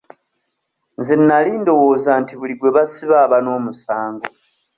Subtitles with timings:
[0.99, 4.25] Nze nali ndowooza nti buli gwe basiba aba n'omusango.